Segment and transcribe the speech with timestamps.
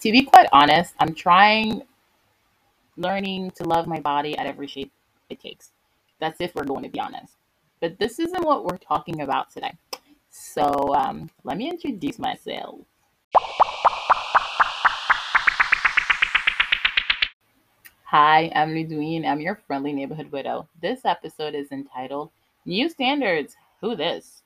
[0.00, 1.82] To be quite honest, I'm trying
[2.96, 4.90] learning to love my body at every shape
[5.28, 5.72] it takes.
[6.20, 7.34] That's if we're going to be honest.
[7.80, 9.74] But this isn't what we're talking about today.
[10.30, 12.78] So um, let me introduce myself.
[18.04, 19.26] Hi, I'm Ludwine.
[19.26, 20.66] I'm your friendly neighborhood widow.
[20.80, 22.30] This episode is entitled
[22.64, 24.44] New Standards Who This?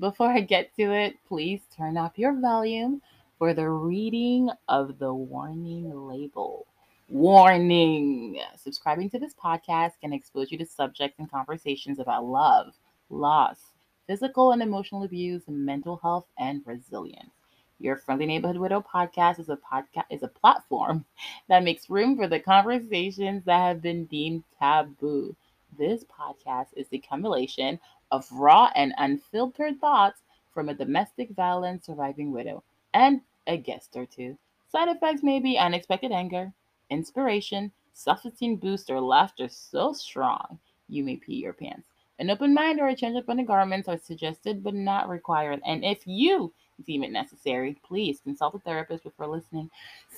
[0.00, 3.02] Before I get to it, please turn up your volume
[3.38, 6.66] for the reading of the warning label.
[7.10, 8.40] Warning!
[8.56, 12.72] Subscribing to this podcast can expose you to subjects and conversations about love,
[13.10, 13.58] loss,
[14.06, 17.30] physical and emotional abuse, mental health, and resilience.
[17.78, 21.04] Your Friendly Neighborhood Widow podcast is a podcast is a platform
[21.48, 25.36] that makes room for the conversations that have been deemed taboo.
[25.76, 27.78] This podcast is the accumulation
[28.10, 30.22] of raw and unfiltered thoughts
[30.54, 32.62] from a domestic violence surviving widow
[32.96, 34.36] and a guest or two.
[34.68, 36.52] Side effects may be unexpected anger,
[36.90, 41.88] inspiration, self-esteem boost, or laughter so strong you may pee your pants.
[42.18, 45.60] An open mind or a change of undergarments are suggested but not required.
[45.66, 46.52] And if you
[46.86, 49.70] deem it necessary, please consult a therapist before listening.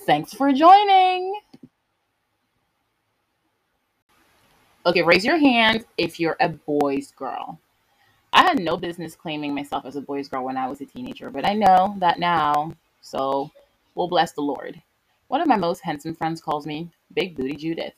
[0.07, 1.35] Thanks for joining.
[4.87, 7.61] Okay, raise your hand if you're a boy's girl.
[8.39, 11.29] I had no business claiming myself as a boy's girl when I was a teenager,
[11.29, 13.51] but I know that now, so
[13.97, 14.81] we'll bless the Lord.
[15.27, 17.95] One of my most handsome friends calls me Big Booty Judith.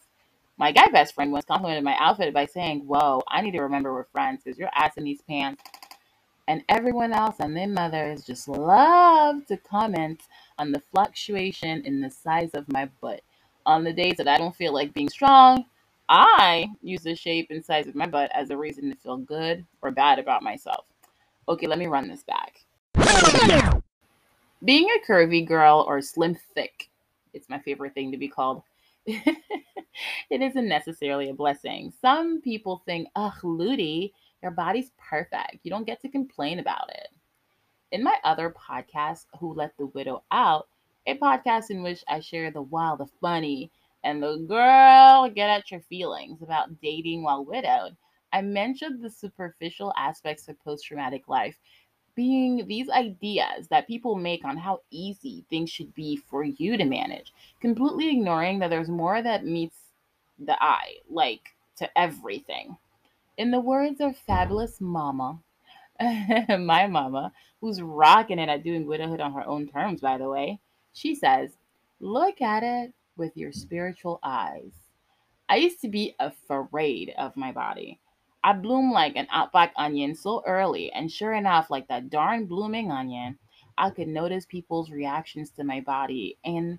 [0.56, 3.92] My guy best friend once complimented my outfit by saying, Whoa, I need to remember
[3.92, 5.62] we're friends because your ass in these pants
[6.48, 10.22] and everyone else and their mothers just love to comment
[10.58, 13.20] on the fluctuation in the size of my butt.
[13.66, 15.66] On the days that I don't feel like being strong,
[16.11, 19.64] I use the shape and size of my butt as a reason to feel good
[19.80, 20.84] or bad about myself.
[21.48, 22.64] Okay, let me run this back.
[24.64, 26.91] Being a curvy girl or slim thick,
[27.33, 28.64] it's my favorite thing to be called.
[29.06, 29.38] it
[30.31, 31.92] isn't necessarily a blessing.
[32.03, 34.12] Some people think, ugh, Ludi,
[34.43, 35.59] your body's perfect.
[35.62, 37.06] You don't get to complain about it.
[37.93, 40.66] In my other podcast, Who Let the Widow Out,
[41.06, 43.70] a podcast in which I share the wild, the funny,
[44.03, 47.97] and the girl get at your feelings about dating while widowed,
[48.33, 51.59] I mentioned the superficial aspects of post traumatic life
[52.15, 56.84] being these ideas that people make on how easy things should be for you to
[56.84, 59.77] manage, completely ignoring that there's more that meets
[60.38, 62.77] the eye, like to everything.
[63.37, 65.38] In the words of fabulous mama,
[66.00, 70.59] my mama, who's rocking it at doing widowhood on her own terms, by the way,
[70.93, 71.50] she says,
[72.00, 74.72] look at it with your spiritual eyes.
[75.48, 77.98] I used to be afraid of my body.
[78.43, 82.91] I bloom like an outback onion so early, and sure enough, like that darn blooming
[82.91, 83.38] onion,
[83.76, 86.78] I could notice people's reactions to my body and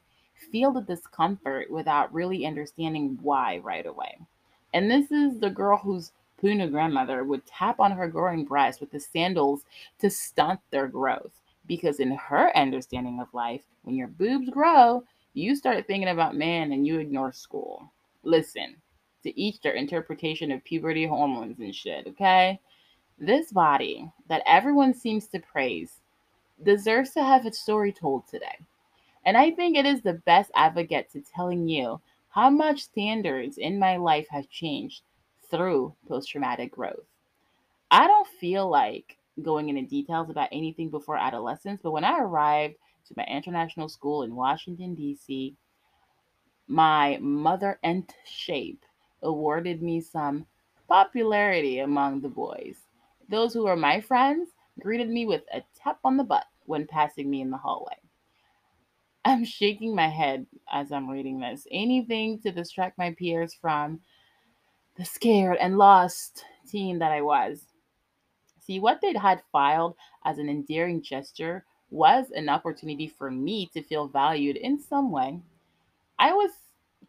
[0.52, 4.18] feel the discomfort without really understanding why right away.
[4.74, 8.90] And this is the girl who's Puna grandmother would tap on her growing breast with
[8.90, 9.64] the sandals
[10.00, 11.32] to stunt their growth.
[11.68, 15.04] Because in her understanding of life, when your boobs grow,
[15.34, 17.92] you start thinking about man and you ignore school.
[18.24, 18.76] Listen,
[19.24, 22.60] to each their interpretation of puberty hormones and shit, okay?
[23.18, 26.00] This body that everyone seems to praise
[26.64, 28.58] deserves to have its story told today.
[29.26, 33.78] And I think it is the best advocate to telling you how much standards in
[33.78, 35.04] my life have changed
[35.50, 37.06] through post traumatic growth.
[37.92, 42.76] I don't feel like going into details about anything before adolescence, but when I arrived
[43.12, 45.56] to my international school in Washington, D.C.,
[46.68, 48.86] my mother and shape
[49.24, 50.46] awarded me some
[50.88, 52.78] popularity among the boys.
[53.30, 54.50] Those who were my friends
[54.80, 57.96] greeted me with a tap on the butt when passing me in the hallway.
[59.26, 61.68] I'm shaking my head as I'm reading this.
[61.72, 64.00] Anything to distract my peers from
[64.98, 67.66] the scared and lost teen that I was.
[68.60, 69.96] See, what they had filed
[70.26, 75.40] as an endearing gesture was an opportunity for me to feel valued in some way.
[76.18, 76.52] I was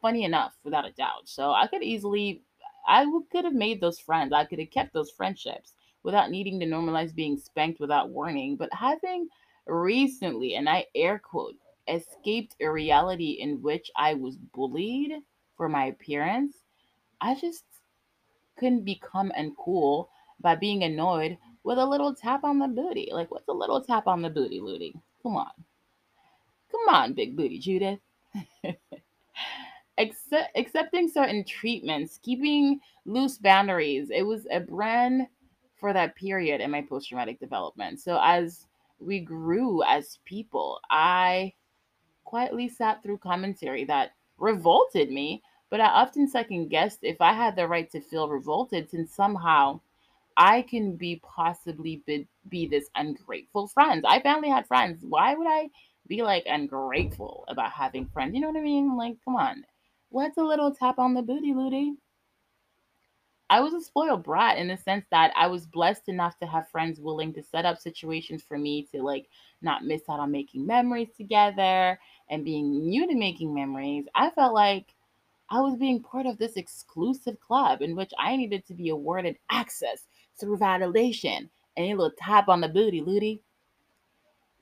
[0.00, 2.42] funny enough, without a doubt, so I could easily,
[2.86, 4.32] I could have made those friends.
[4.32, 8.56] I could have kept those friendships without needing to normalize being spanked without warning.
[8.56, 9.28] But having
[9.66, 11.54] recently, and I air quote,
[11.88, 15.12] escaped a reality in which I was bullied
[15.56, 16.56] for my appearance,
[17.20, 17.64] I just
[18.58, 20.08] couldn't become uncool
[20.40, 23.08] by being annoyed with a little tap on the booty.
[23.12, 24.94] Like, what's a little tap on the booty, Ludi?
[25.22, 25.50] Come on.
[26.70, 28.00] Come on, big booty Judith.
[29.98, 34.08] Accept, accepting certain treatments, keeping loose boundaries.
[34.10, 35.26] It was a brand
[35.76, 38.00] for that period in my post traumatic development.
[38.00, 38.66] So, as
[38.98, 41.52] we grew as people, I
[42.24, 47.54] quietly sat through commentary that revolted me, but I often second guessed if I had
[47.54, 49.80] the right to feel revolted since somehow
[50.36, 54.04] I can be possibly be, be this ungrateful friends.
[54.06, 55.04] I finally had friends.
[55.08, 55.68] Why would I
[56.06, 58.34] be like ungrateful about having friends?
[58.34, 58.96] You know what I mean?
[58.96, 59.64] Like, come on.
[60.10, 61.94] What's a little tap on the booty, Ludi?
[63.52, 66.70] I was a spoiled brat in the sense that I was blessed enough to have
[66.70, 69.26] friends willing to set up situations for me to like
[69.60, 72.00] not miss out on making memories together
[72.30, 74.06] and being new to making memories.
[74.14, 74.94] I felt like
[75.50, 79.36] I was being part of this exclusive club in which I needed to be awarded
[79.50, 80.06] access
[80.42, 83.42] through validation and a little tap on the booty, Ludi.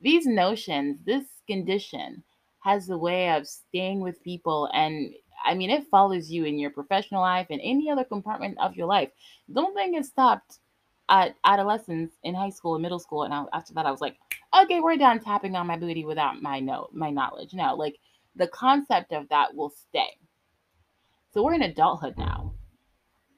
[0.01, 2.23] These notions, this condition,
[2.61, 6.71] has a way of staying with people and I mean, it follows you in your
[6.71, 9.11] professional life and any other compartment of your life.
[9.51, 10.59] Don't think it stopped
[11.09, 13.23] at adolescence in high school and middle school.
[13.23, 14.17] And I, after that, I was like,
[14.63, 17.55] okay, we're done tapping on my booty without my note, my knowledge.
[17.55, 17.97] No, like
[18.37, 20.17] the concept of that will stay.
[21.33, 22.53] So we're in adulthood now.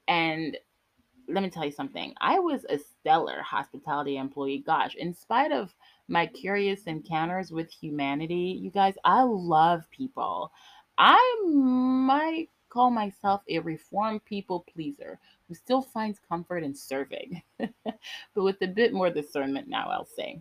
[0.08, 0.56] And
[1.28, 2.14] let me tell you something.
[2.20, 4.62] I was a stellar hospitality employee.
[4.64, 5.74] Gosh, in spite of
[6.08, 10.52] my curious encounters with humanity, you guys, I love people.
[10.98, 17.94] I might call myself a reformed people pleaser who still finds comfort in serving, but
[18.36, 20.40] with a bit more discernment now, I'll say.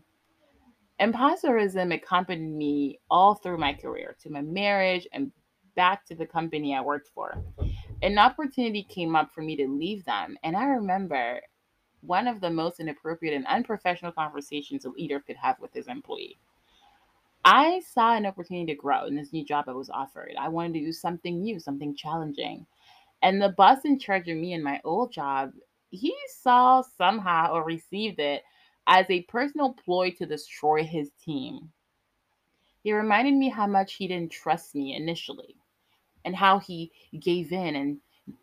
[1.01, 5.31] Imposterism accompanied me all through my career, to my marriage, and
[5.75, 7.43] back to the company I worked for.
[8.03, 11.39] An opportunity came up for me to leave them, and I remember
[12.01, 16.39] one of the most inappropriate and unprofessional conversations a leader could have with his employee.
[17.45, 20.33] I saw an opportunity to grow in this new job I was offered.
[20.39, 22.65] I wanted to do something new, something challenging.
[23.21, 25.51] And the boss in charge of me in my old job,
[25.91, 28.41] he saw somehow or received it
[28.87, 31.71] as a personal ploy to destroy his team.
[32.83, 35.55] He reminded me how much he didn't trust me initially
[36.25, 37.97] and how he gave in and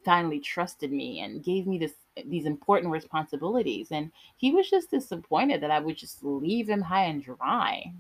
[0.05, 1.93] finally trusted me and gave me this
[2.27, 7.05] these important responsibilities and he was just disappointed that I would just leave him high
[7.05, 7.93] and dry.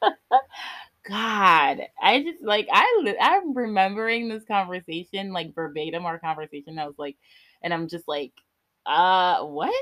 [1.08, 6.78] God, I just like I I'm remembering this conversation like verbatim our conversation.
[6.78, 7.16] I was like,
[7.62, 8.32] and I'm just like,
[8.86, 9.74] uh, what?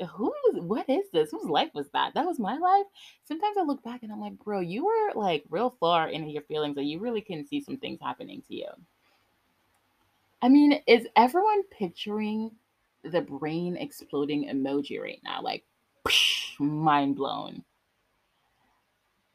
[0.00, 0.32] Uh, who?
[0.54, 1.30] What is this?
[1.30, 2.14] Whose life was that?
[2.14, 2.86] That was my life.
[3.24, 6.42] Sometimes I look back and I'm like, bro, you were like real far into your
[6.42, 8.68] feelings, and you really can see some things happening to you.
[10.40, 12.50] I mean, is everyone picturing
[13.04, 15.40] the brain exploding emoji right now?
[15.42, 15.64] Like,
[16.58, 17.64] mind blown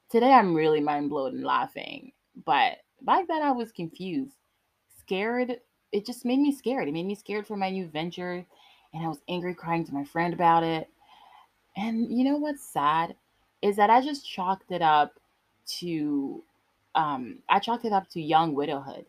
[0.10, 2.12] today I'm really mind blown and laughing.
[2.46, 4.36] But back then I was confused,
[5.00, 5.58] scared.
[5.92, 6.88] It just made me scared.
[6.88, 8.46] It made me scared for my new venture.
[8.94, 10.90] And I was angry, crying to my friend about it.
[11.76, 13.16] And you know what's sad
[13.62, 15.20] is that I just chalked it up
[15.80, 16.44] to,
[16.96, 19.06] um, I chalked it up to young widowhood,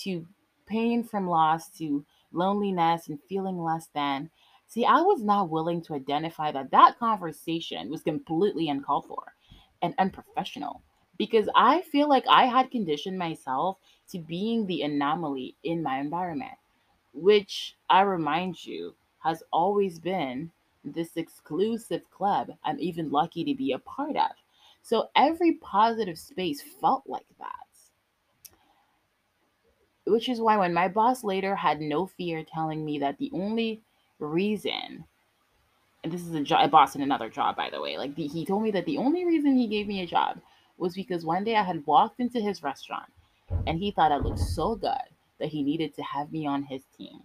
[0.00, 0.26] to
[0.66, 4.30] pain from loss, to loneliness and feeling less than.
[4.66, 9.34] See, I was not willing to identify that that conversation was completely uncalled for
[9.82, 10.82] and unprofessional
[11.18, 13.78] because I feel like I had conditioned myself
[14.10, 16.54] to being the anomaly in my environment,
[17.12, 18.94] which I remind you
[19.24, 20.52] has always been
[20.84, 24.30] this exclusive club I'm even lucky to be a part of.
[24.82, 27.68] So every positive space felt like that.
[30.06, 33.82] Which is why when my boss later had no fear telling me that the only
[34.18, 35.06] reason
[36.04, 37.96] and this is a, a boss in another job, by the way.
[37.96, 40.40] Like the, he told me that the only reason he gave me a job
[40.76, 43.12] was because one day I had walked into his restaurant
[43.66, 46.84] and he thought I looked so good that he needed to have me on his
[46.96, 47.22] team.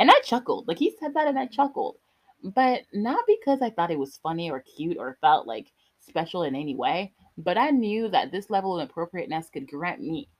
[0.00, 0.66] And I chuckled.
[0.66, 1.96] Like he said that and I chuckled.
[2.42, 6.54] But not because I thought it was funny or cute or felt like special in
[6.54, 10.30] any way, but I knew that this level of appropriateness could grant me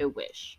[0.00, 0.58] a wish.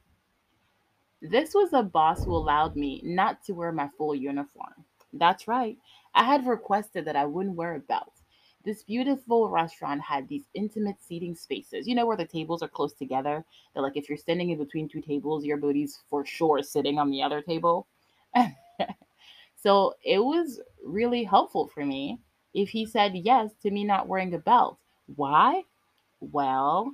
[1.22, 4.86] This was a boss who allowed me not to wear my full uniform.
[5.12, 5.78] That's right.
[6.14, 8.14] I had requested that I wouldn't wear a belt.
[8.64, 12.94] This beautiful restaurant had these intimate seating spaces, you know, where the tables are close
[12.94, 13.44] together.
[13.74, 17.12] That, like, if you're standing in between two tables, your booty's for sure sitting on
[17.12, 17.88] the other table.
[19.56, 22.20] so it was really helpful for me
[22.54, 24.78] if he said yes to me not wearing a belt.
[25.16, 25.64] Why?
[26.22, 26.94] Well,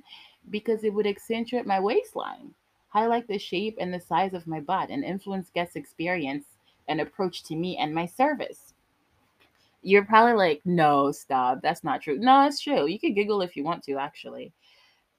[0.50, 2.54] because it would accentuate my waistline,
[2.88, 6.44] highlight the shape and the size of my butt, and influence guest experience
[6.88, 8.74] and approach to me and my service.
[9.82, 11.60] You're probably like, no, stop.
[11.62, 12.18] That's not true.
[12.18, 12.86] No, it's true.
[12.86, 14.52] You can giggle if you want to, actually.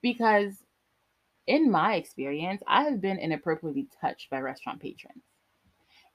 [0.01, 0.63] Because
[1.47, 5.23] in my experience, I have been inappropriately touched by restaurant patrons.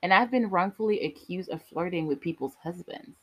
[0.03, 3.17] And I've been wrongfully accused of flirting with people's husbands.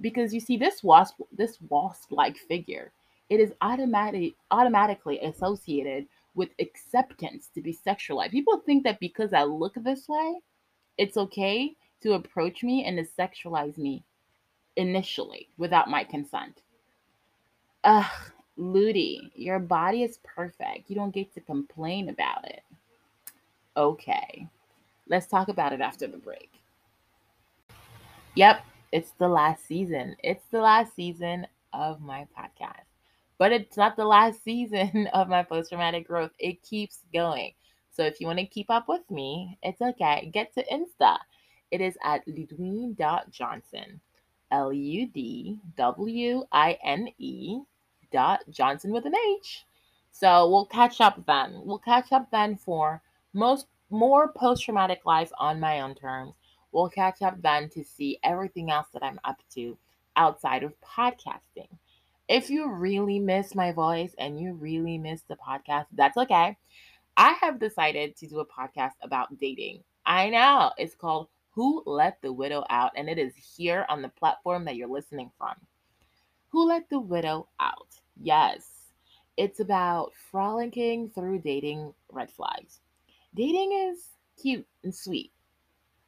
[0.00, 2.90] Because you see, this wasp, this wasp-like figure,
[3.28, 8.30] it is automatic, automatically associated with acceptance to be sexualized.
[8.30, 10.40] People think that because I look this way,
[10.96, 14.02] it's okay to approach me and to sexualize me
[14.76, 16.62] initially without my consent.
[17.84, 20.88] Ugh, Ludi, your body is perfect.
[20.88, 22.62] You don't get to complain about it.
[23.76, 24.48] Okay,
[25.10, 26.50] let's talk about it after the break.
[28.36, 30.16] Yep, it's the last season.
[30.22, 32.86] It's the last season of my podcast.
[33.36, 36.30] But it's not the last season of my post traumatic growth.
[36.38, 37.52] It keeps going.
[37.92, 40.30] So if you want to keep up with me, it's okay.
[40.32, 41.18] Get to Insta.
[41.70, 44.00] It is at ludwine.johnson.
[44.52, 47.60] L U D W I N E
[48.12, 49.64] dot Johnson with an H.
[50.12, 51.60] So we'll catch up then.
[51.64, 53.00] We'll catch up then for
[53.32, 56.34] most more post traumatic life on my own terms.
[56.72, 59.76] We'll catch up then to see everything else that I'm up to
[60.16, 61.68] outside of podcasting.
[62.28, 66.56] If you really miss my voice and you really miss the podcast, that's okay.
[67.16, 69.82] I have decided to do a podcast about dating.
[70.06, 74.08] I know it's called Who Let the Widow Out, and it is here on the
[74.08, 75.54] platform that you're listening from.
[76.50, 77.88] Who Let the Widow Out?
[78.20, 78.92] Yes,
[79.36, 82.80] it's about frolicking through dating red flags.
[83.34, 84.08] Dating is
[84.40, 85.32] cute and sweet,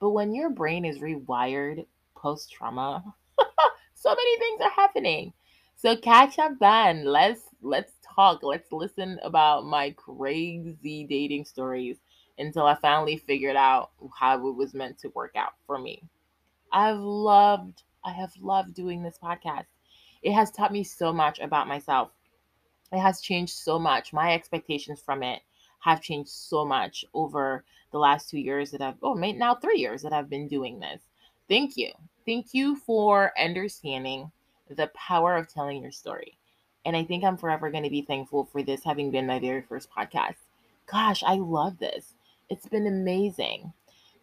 [0.00, 1.86] but when your brain is rewired
[2.16, 3.04] post trauma,
[3.94, 5.32] so many things are happening.
[5.76, 7.04] So catch up then.
[7.04, 8.42] Let's let's talk.
[8.42, 11.98] Let's listen about my crazy dating stories
[12.38, 16.02] until I finally figured out how it was meant to work out for me.
[16.72, 19.66] I've loved I have loved doing this podcast.
[20.22, 22.10] It has taught me so much about myself.
[22.92, 24.12] It has changed so much.
[24.12, 25.42] My expectations from it
[25.82, 30.02] have changed so much over the last two years that I've, oh, now three years
[30.02, 31.00] that I've been doing this.
[31.48, 31.90] Thank you.
[32.24, 34.30] Thank you for understanding
[34.70, 36.38] the power of telling your story.
[36.84, 39.62] And I think I'm forever going to be thankful for this having been my very
[39.62, 40.36] first podcast.
[40.90, 42.14] Gosh, I love this.
[42.48, 43.72] It's been amazing.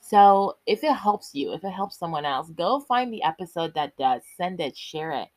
[0.01, 3.97] So, if it helps you, if it helps someone else, go find the episode that
[3.97, 5.27] does, send it, share it.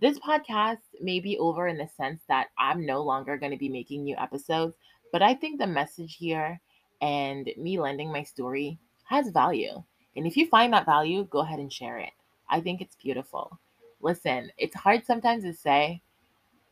[0.00, 3.68] This podcast may be over in the sense that I'm no longer going to be
[3.68, 4.76] making new episodes,
[5.16, 6.60] but I think the message here
[7.00, 9.82] and me lending my story has value.
[10.14, 12.10] And if you find that value, go ahead and share it.
[12.50, 13.58] I think it's beautiful.
[14.02, 16.02] Listen, it's hard sometimes to say,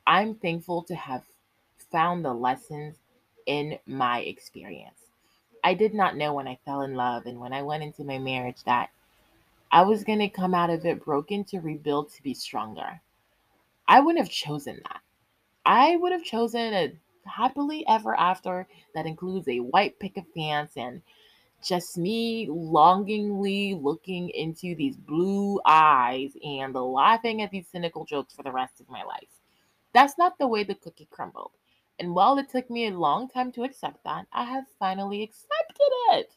[0.06, 1.22] I'm thankful to have
[1.90, 2.96] found the lessons
[3.46, 5.00] in my experience.
[5.64, 8.18] I did not know when I fell in love and when I went into my
[8.18, 8.90] marriage that
[9.72, 13.00] I was going to come out of it broken to rebuild to be stronger.
[13.88, 15.00] I wouldn't have chosen that.
[15.64, 16.92] I would have chosen a
[17.26, 21.02] happily ever after that includes a white picket fence and
[21.62, 28.42] just me longingly looking into these blue eyes and laughing at these cynical jokes for
[28.42, 29.28] the rest of my life.
[29.92, 31.52] That's not the way the cookie crumbled.
[31.98, 35.88] And while it took me a long time to accept that, I have finally accepted
[36.12, 36.32] it.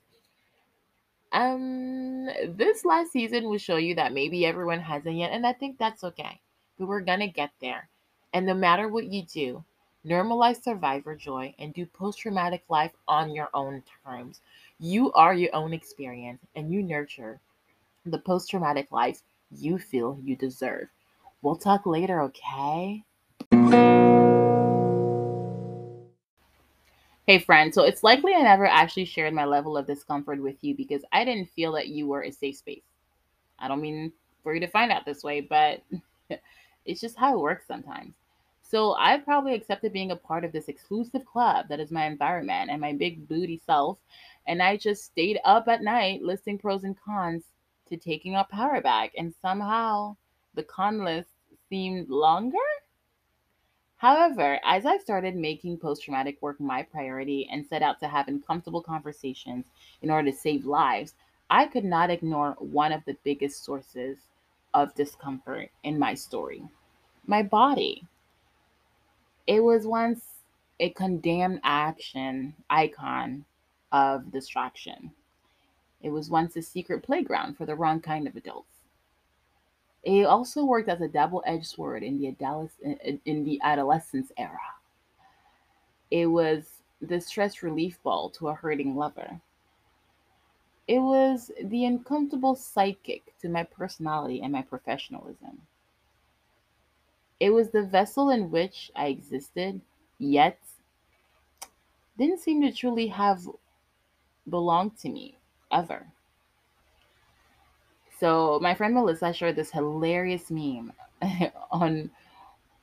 [1.34, 5.78] Um, this last season will show you that maybe everyone hasn't yet, and I think
[5.78, 6.40] that's okay
[6.78, 7.90] but we're to get there.
[8.34, 9.64] And no matter what you do,
[10.08, 14.40] normalize survivor joy and do post traumatic life on your own terms.
[14.80, 17.40] You are your own experience and you nurture
[18.06, 19.22] the post traumatic life
[19.52, 20.88] you feel you deserve.
[21.42, 23.04] We'll talk later, okay?
[27.26, 27.74] Hey, friend.
[27.74, 31.26] So it's likely I never actually shared my level of discomfort with you because I
[31.26, 32.84] didn't feel that you were a safe space.
[33.60, 35.82] I don't mean for you to find out this way, but
[36.88, 38.14] It's just how it works sometimes.
[38.70, 42.70] So I've probably accepted being a part of this exclusive club that is my environment
[42.70, 43.98] and my big booty self.
[44.46, 47.44] And I just stayed up at night listing pros and cons
[47.88, 49.12] to taking our power back.
[49.18, 50.18] And somehow
[50.54, 51.30] the con list
[51.70, 52.58] seemed longer.
[53.96, 58.28] However, as I started making post traumatic work my priority and set out to have
[58.28, 59.66] uncomfortable conversations
[60.02, 61.16] in order to save lives,
[61.50, 64.18] I could not ignore one of the biggest sources
[64.74, 66.64] of discomfort in my story
[67.28, 68.08] my body.
[69.48, 70.26] It was once
[70.80, 73.46] a condemned action icon
[73.92, 75.12] of distraction.
[76.02, 78.68] It was once a secret playground for the wrong kind of adults.
[80.04, 84.60] It also worked as a double-edged sword in the, adoles- in the adolescence era.
[86.12, 89.42] It was the stress relief ball to a hurting lover.
[90.88, 95.62] It was the uncomfortable sidekick to my personality and my professionalism.
[97.40, 99.82] It was the vessel in which I existed,
[100.18, 100.60] yet
[102.18, 103.48] didn't seem to truly have
[104.50, 105.38] belonged to me
[105.72, 106.08] ever.
[108.20, 110.92] So my friend Melissa shared this hilarious meme
[111.72, 112.10] on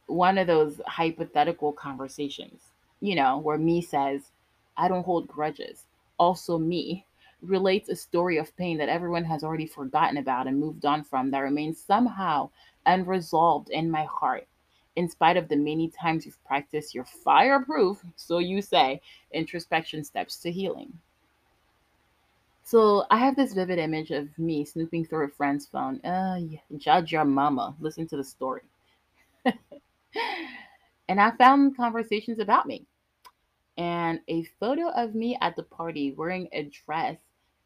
[0.06, 2.62] one of those hypothetical conversations,
[3.00, 4.30] you know, where me says,
[4.76, 5.84] I don't hold grudges.
[6.18, 7.04] Also, me
[7.42, 11.30] relates a story of pain that everyone has already forgotten about and moved on from
[11.30, 12.48] that remains somehow
[12.86, 14.46] unresolved in my heart,
[14.96, 19.00] in spite of the many times you've practiced your fireproof, so you say,
[19.32, 20.92] introspection steps to healing.
[22.62, 26.00] So I have this vivid image of me snooping through a friend's phone.
[26.00, 26.40] Uh,
[26.78, 27.74] judge your mama.
[27.78, 28.62] Listen to the story.
[29.44, 32.86] and I found conversations about me
[33.76, 37.18] and a photo of me at the party wearing a dress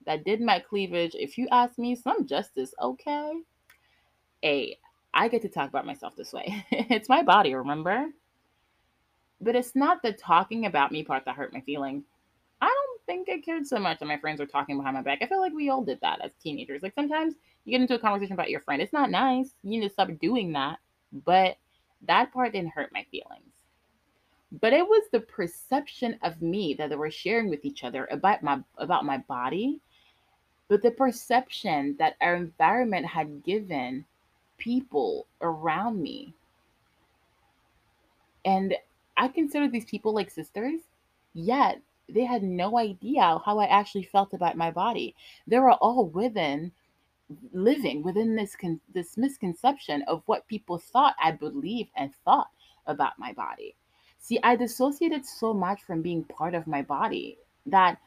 [0.06, 1.14] that did my cleavage.
[1.14, 3.32] If you ask me, some justice, okay?
[4.42, 4.78] Hey,
[5.14, 6.64] I get to talk about myself this way.
[6.70, 8.08] it's my body, remember?
[9.40, 12.04] But it's not the talking about me part that hurt my feelings.
[12.60, 15.20] I don't think I cared so much that my friends were talking behind my back.
[15.22, 16.82] I feel like we all did that as teenagers.
[16.82, 17.34] Like sometimes
[17.64, 18.82] you get into a conversation about your friend.
[18.82, 19.50] It's not nice.
[19.62, 20.78] You need to stop doing that.
[21.24, 21.56] But
[22.06, 23.54] that part didn't hurt my feelings.
[24.60, 28.42] But it was the perception of me that they were sharing with each other about
[28.42, 29.80] my about my body,
[30.68, 34.06] but the perception that our environment had given
[34.58, 36.34] people around me.
[38.44, 38.74] And
[39.16, 40.80] I consider these people like sisters,
[41.34, 45.14] yet they had no idea how I actually felt about my body.
[45.46, 46.72] They were all within
[47.52, 52.48] living within this con- this misconception of what people thought I believed and thought
[52.86, 53.74] about my body.
[54.18, 57.98] See, I dissociated so much from being part of my body that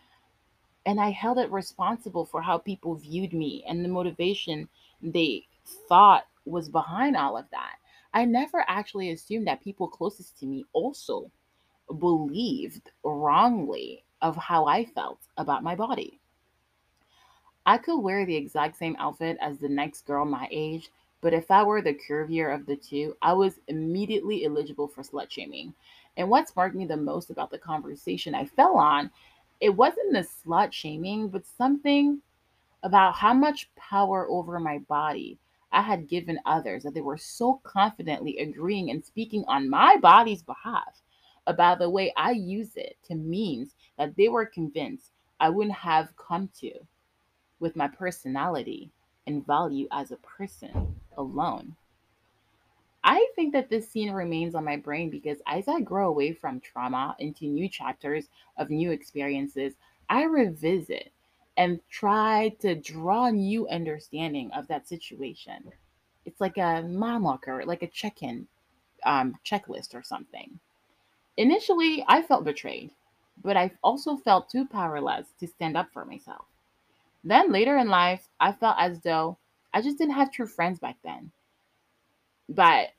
[0.86, 4.68] and I held it responsible for how people viewed me and the motivation
[5.02, 5.46] they
[5.88, 7.76] thought was behind all of that.
[8.14, 11.32] I never actually assumed that people closest to me also
[12.00, 16.20] believed wrongly of how I felt about my body.
[17.66, 20.90] I could wear the exact same outfit as the next girl my age,
[21.22, 25.30] but if I were the curvier of the two, I was immediately eligible for slut
[25.30, 25.74] shaming.
[26.18, 29.12] And what sparked me the most about the conversation I fell on,
[29.60, 32.22] it wasn't the slut shaming, but something
[32.84, 35.38] about how much power over my body
[35.72, 40.44] I had given others that they were so confidently agreeing and speaking on my body's
[40.44, 41.02] behalf
[41.48, 46.16] about the way I use it to means that they were convinced I wouldn't have
[46.18, 46.72] come to
[47.60, 48.92] with my personality
[49.26, 51.76] and value as a person alone.
[53.04, 56.60] I think that this scene remains on my brain because as I grow away from
[56.60, 59.74] trauma into new chapters of new experiences,
[60.10, 61.12] I revisit
[61.58, 65.72] and try to draw new understanding of that situation.
[66.26, 68.48] It's like a mile marker, like a check-in
[69.06, 70.60] um, checklist or something.
[71.38, 72.92] Initially, I felt betrayed,
[73.44, 76.46] but I also felt too powerless to stand up for myself.
[77.24, 79.38] Then later in life, I felt as though
[79.74, 81.32] I just didn't have true friends back then.
[82.50, 82.90] But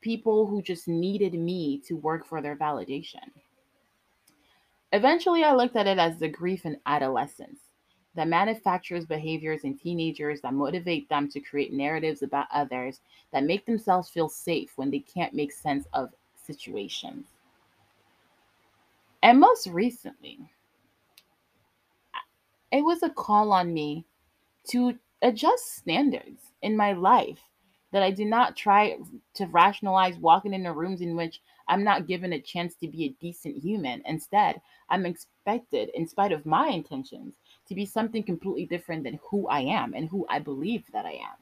[0.00, 3.30] people who just needed me to work for their validation.
[4.92, 7.60] Eventually, I looked at it as the grief in adolescence
[8.14, 13.00] that manufactures behaviors in teenagers that motivate them to create narratives about others
[13.32, 17.24] that make themselves feel safe when they can't make sense of situations.
[19.22, 20.38] And most recently,
[22.70, 24.04] it was a call on me
[24.68, 27.38] to adjust standards in my life
[27.92, 28.98] that I do not try
[29.34, 31.40] to rationalize walking into rooms in which
[31.72, 34.02] I'm not given a chance to be a decent human.
[34.04, 37.32] Instead, I'm expected, in spite of my intentions,
[37.66, 41.12] to be something completely different than who I am and who I believe that I
[41.12, 41.38] am.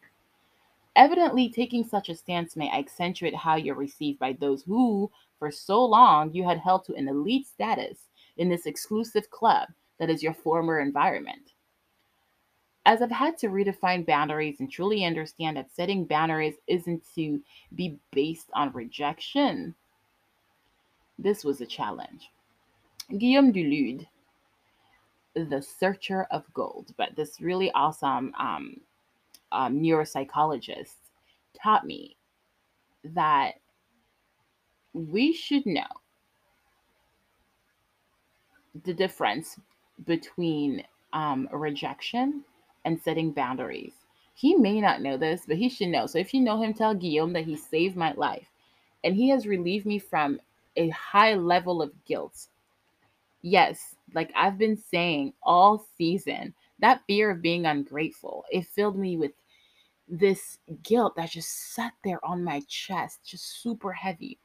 [0.94, 5.84] Evidently, taking such a stance may accentuate how you're received by those who, for so
[5.84, 7.98] long, you had held to an elite status
[8.36, 11.54] in this exclusive club that is your former environment.
[12.86, 17.40] As I've had to redefine boundaries and truly understand that setting boundaries isn't to
[17.74, 19.74] be based on rejection,
[21.22, 22.30] this was a challenge.
[23.18, 24.06] Guillaume Dulude,
[25.34, 28.80] the searcher of gold, but this really awesome um,
[29.52, 30.94] um, neuropsychologist
[31.60, 32.16] taught me
[33.04, 33.54] that
[34.92, 35.86] we should know
[38.84, 39.58] the difference
[40.06, 42.42] between um, rejection
[42.84, 43.92] and setting boundaries.
[44.34, 46.06] He may not know this, but he should know.
[46.06, 48.46] So if you know him, tell Guillaume that he saved my life
[49.04, 50.40] and he has relieved me from
[50.76, 52.48] a high level of guilt.
[53.42, 59.16] Yes, like I've been saying all season, that fear of being ungrateful, it filled me
[59.16, 59.32] with
[60.08, 64.38] this guilt that just sat there on my chest, just super heavy.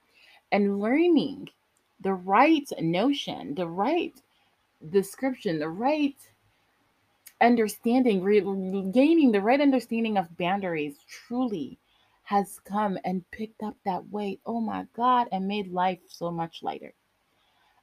[0.52, 1.50] And learning
[2.02, 4.14] the right notion, the right
[4.92, 6.16] description, the right
[7.42, 11.80] understanding, re- gaining the right understanding of boundaries truly
[12.26, 14.42] has come and picked up that weight.
[14.46, 16.94] Oh my God, and made life so much lighter.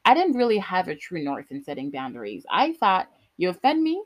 [0.05, 2.45] I didn't really have a true north in setting boundaries.
[2.51, 4.05] I thought, you offend me,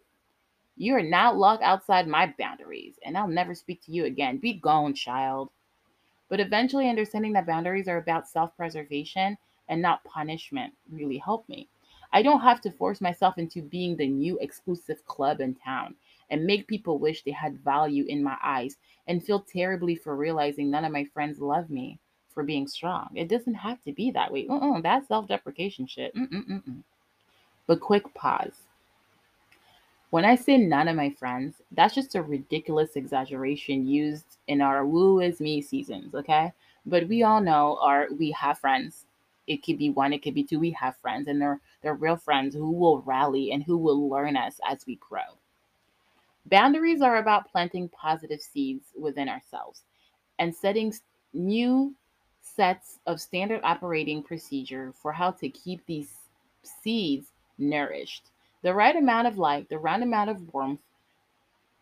[0.76, 4.38] you are now locked outside my boundaries, and I'll never speak to you again.
[4.38, 5.50] Be gone, child.
[6.28, 11.68] But eventually, understanding that boundaries are about self preservation and not punishment really helped me.
[12.12, 15.96] I don't have to force myself into being the new exclusive club in town
[16.30, 20.70] and make people wish they had value in my eyes and feel terribly for realizing
[20.70, 21.98] none of my friends love me
[22.32, 23.08] for being strong.
[23.14, 24.46] It doesn't have to be that way.
[24.48, 26.14] Uh-uh, that's self deprecation shit.
[26.14, 26.82] Mm-mm-mm-mm.
[27.66, 28.66] But quick pause.
[30.10, 34.86] When I say none of my friends, that's just a ridiculous exaggeration used in our
[34.86, 36.52] woo is me seasons, okay?
[36.84, 39.06] But we all know our we have friends.
[39.46, 40.60] It could be one, it could be two.
[40.60, 44.36] We have friends, and they're they're real friends who will rally and who will learn
[44.36, 45.38] us as we grow.
[46.46, 49.82] Boundaries are about planting positive seeds within ourselves
[50.38, 50.92] and setting
[51.32, 51.94] new
[52.40, 56.12] sets of standard operating procedure for how to keep these
[56.62, 58.30] seeds nourished
[58.62, 60.80] the right amount of light, the right amount of warmth,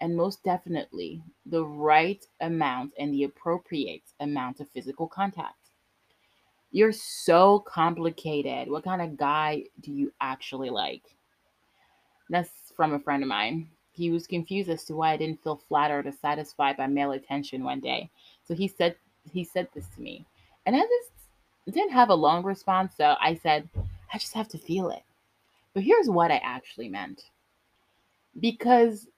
[0.01, 5.71] and most definitely the right amount and the appropriate amount of physical contact.
[6.73, 8.69] You're so complicated.
[8.69, 11.05] What kind of guy do you actually like?
[12.29, 13.69] That's from a friend of mine.
[13.95, 17.63] He was confused as to why I didn't feel flattered or satisfied by male attention
[17.63, 18.11] one day.
[18.47, 18.97] So he said
[19.33, 20.27] he said this to me.
[20.67, 23.69] And I just didn't have a long response, so I said,
[24.13, 25.03] I just have to feel it.
[25.73, 27.23] But here's what I actually meant.
[28.41, 29.09] Because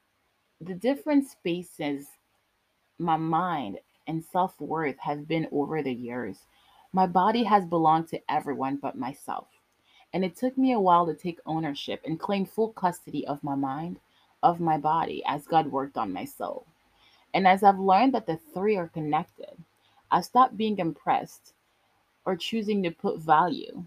[0.60, 2.06] the different spaces
[2.98, 6.38] my mind and self worth have been over the years,
[6.92, 9.48] my body has belonged to everyone but myself.
[10.12, 13.54] And it took me a while to take ownership and claim full custody of my
[13.54, 13.98] mind,
[14.46, 16.66] of my body, as God worked on my soul.
[17.34, 19.50] And as I've learned that the three are connected,
[20.12, 21.52] I stopped being impressed
[22.24, 23.84] or choosing to put value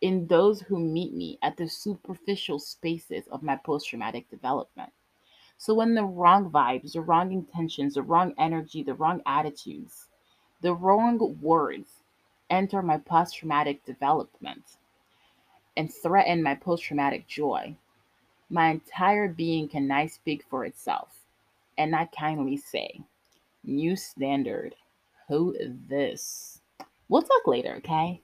[0.00, 4.92] in those who meet me at the superficial spaces of my post traumatic development.
[5.58, 10.08] So, when the wrong vibes, the wrong intentions, the wrong energy, the wrong attitudes,
[10.62, 11.88] the wrong words
[12.48, 14.64] enter my post traumatic development
[15.76, 17.76] and threaten my post traumatic joy,
[18.50, 21.08] my entire being can now speak for itself.
[21.78, 23.00] And I kindly say,
[23.64, 24.76] New standard.
[25.28, 26.60] Who is this?
[27.08, 28.22] We'll talk later, okay?